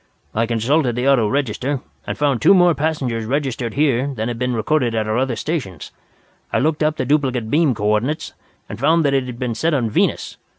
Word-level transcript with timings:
I 0.33 0.47
consulted 0.47 0.95
the 0.95 1.07
auto 1.07 1.27
register, 1.27 1.79
and 2.07 2.17
found 2.17 2.41
two 2.41 2.55
more 2.55 2.73
passengers 2.73 3.25
registered 3.25 3.75
here 3.75 4.07
than 4.15 4.29
had 4.29 4.39
been 4.39 4.55
recorded 4.55 4.95
at 4.95 5.07
our 5.07 5.15
other 5.19 5.35
stations. 5.35 5.91
I 6.51 6.57
looked 6.57 6.81
up 6.81 6.97
the 6.97 7.05
duplicate 7.05 7.51
beam 7.51 7.75
coordinates, 7.75 8.33
and 8.67 8.79
found 8.79 9.05
that 9.05 9.13
it 9.13 9.27
had 9.27 9.37
been 9.37 9.53
set 9.53 9.75
on 9.75 9.91
Venus. 9.91 10.37